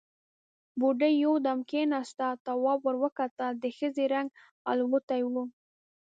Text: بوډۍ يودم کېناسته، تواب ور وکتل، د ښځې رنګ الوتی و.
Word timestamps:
بوډۍ 0.79 1.13
يودم 1.23 1.59
کېناسته، 1.69 2.27
تواب 2.45 2.79
ور 2.83 2.95
وکتل، 3.03 3.51
د 3.63 3.65
ښځې 3.77 4.05
رنګ 4.13 4.27
الوتی 4.71 5.21
و. 5.23 5.33